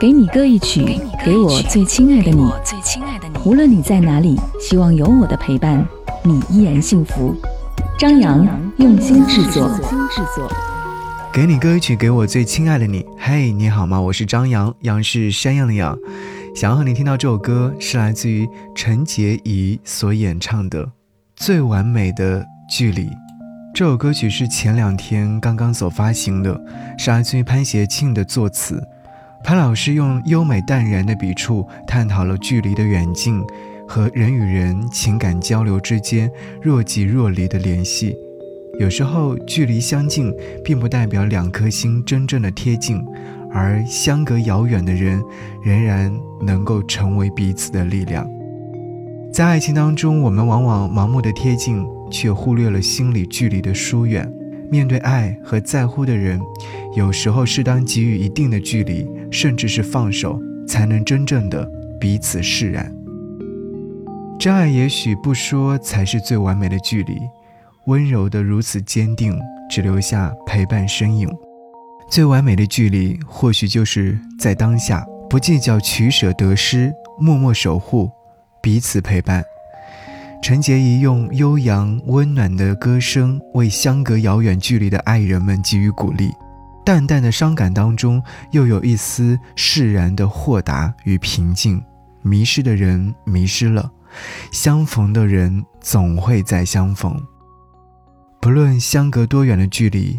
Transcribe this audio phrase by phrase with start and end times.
[0.00, 2.42] 给你歌一曲，给我最亲爱的你。
[3.44, 5.86] 无论你在哪里，希望有我的陪伴，
[6.22, 7.36] 你依然幸福。
[7.98, 9.70] 张扬用心制作。
[11.30, 13.04] 给你歌一曲，给我最亲爱的你。
[13.18, 14.00] 嘿，你好吗？
[14.00, 15.94] 我是张扬，杨是山羊的羊。
[16.56, 20.86] 想要和你听到这首歌，是来自于陈洁仪所演唱的
[21.36, 23.02] 《最完美的距离》。
[23.74, 26.58] 这首歌曲是前两天刚刚所发行的，
[26.96, 28.82] 是来自于潘协庆的作词。
[29.42, 33.42] 潘老师用优美淡然的笔触，探讨了距离的远近
[33.88, 36.30] 和人与人情感交流之间
[36.62, 38.16] 若即若离的联系。
[38.78, 40.32] 有时候，距离相近，
[40.64, 43.04] 并不代表两颗心真正的贴近，
[43.52, 45.22] 而相隔遥远的人，
[45.64, 48.28] 仍然能够成为彼此的力量。
[49.32, 51.84] 在爱情当中，我们往往盲目的贴近。
[52.12, 54.28] 却忽略了心理距离的疏远。
[54.68, 56.40] 面对爱和在乎的人，
[56.96, 61.68] 有时候适当给予一定的距离，甚至是放手，才能真正的
[62.00, 62.92] 彼此释然。
[64.38, 67.18] 真爱也许不说才是最完美的距离，
[67.86, 71.28] 温柔的如此坚定，只留下陪伴身影。
[72.08, 78.10] 最完美的距离，或许就是在当下，不计较取舍得失，默默守护，
[78.62, 79.44] 彼此陪伴。
[80.42, 86.30] 陈洁仪用悠扬温暖的歌声为相隔遥远距离的爱人们给予鼓励，
[86.90, 91.80] 淡淡的伤感当中又有一丝释然的豁达与平静。
[92.20, 93.88] 迷失的人迷失了，
[94.50, 97.14] 相逢的人总会再相逢。
[98.40, 100.18] 不论相隔多远的距离，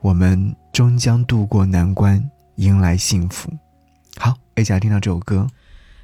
[0.00, 3.50] 我们终将渡过难关，迎来幸福。
[4.16, 5.48] 好，一起来听到这首歌。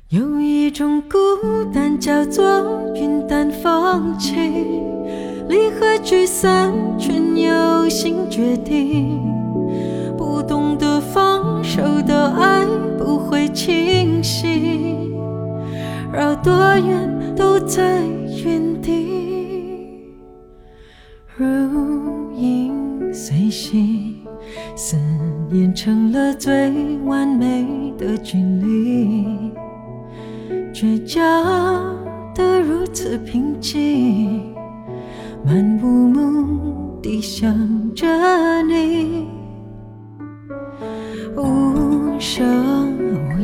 [0.09, 1.17] 有一种孤
[1.73, 4.35] 单叫做云淡风轻，
[5.49, 9.17] 离合聚散全由心决定。
[11.79, 12.67] 受到爱
[12.99, 15.13] 不会清晰，
[16.13, 18.03] 绕多远都在
[18.45, 20.11] 原地。
[21.37, 24.17] 如影随形，
[24.75, 24.97] 思
[25.53, 29.53] 念成了最完美的距离。
[30.75, 31.23] 倔强
[32.35, 34.53] 的如此平静，
[35.47, 37.55] 漫无目的想
[37.95, 38.05] 着
[38.65, 39.29] 你，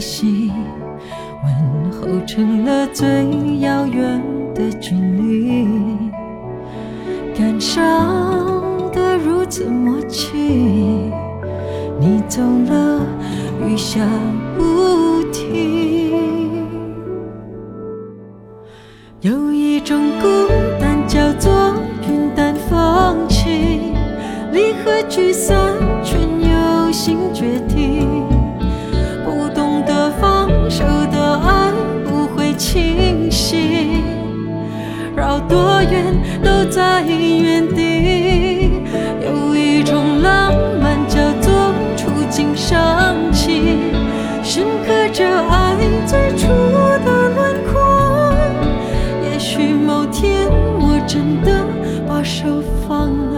[0.04, 0.52] 息，
[1.42, 3.06] 问候成了最
[3.60, 4.22] 遥远
[4.54, 5.66] 的距离，
[7.34, 7.74] 感伤
[8.92, 11.10] 的如此默契，
[11.98, 13.00] 你走了，
[13.66, 14.00] 雨下
[14.58, 16.66] 不停。
[19.22, 20.26] 有一种孤
[20.78, 21.50] 单叫做
[22.06, 23.94] 云淡风轻，
[24.52, 25.56] 离合聚散
[35.90, 38.70] 远都在原地。
[39.24, 43.92] 有一种浪漫叫做触景伤情，
[44.42, 46.48] 深刻着爱最初
[47.04, 48.34] 的轮廓。
[49.22, 50.94] 也许某天我。
[51.06, 51.52] 真的
[52.08, 53.33] 把手放了，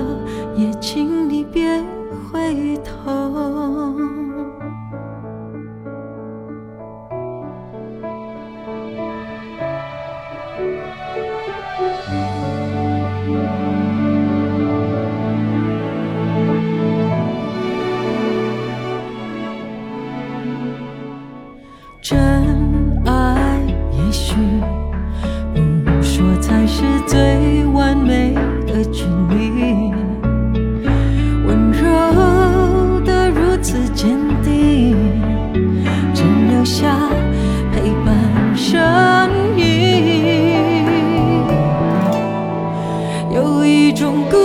[43.96, 44.36] 种孤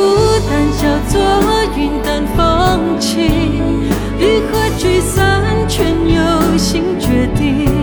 [0.50, 1.22] 单叫做
[1.75, 3.84] 云淡风轻，
[4.17, 7.80] 欲和聚散全由心决定。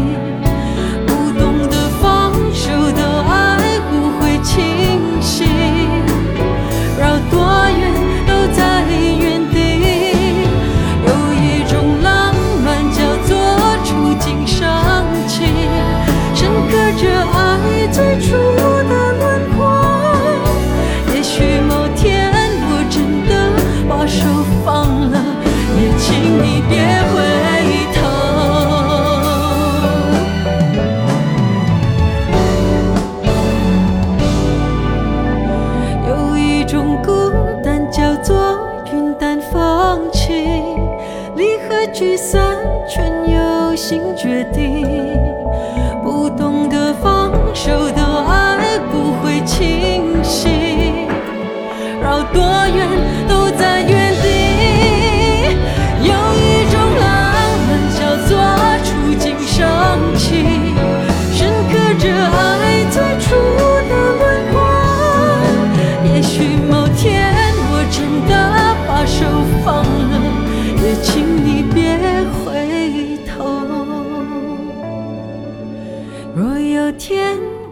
[41.99, 42.57] 聚散
[42.89, 45.28] 全由心决定。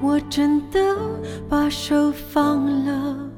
[0.07, 0.79] 我真的
[1.49, 3.29] 把手放了，